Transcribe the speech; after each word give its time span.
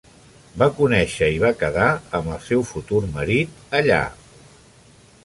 Va 0.59 0.67
conèixer 0.77 1.27
i 1.33 1.35
va 1.43 1.51
quedar 1.59 1.89
amb 2.21 2.31
el 2.37 2.41
seu 2.47 2.65
futur 2.71 3.03
marit 3.19 3.77
allà. 3.81 4.01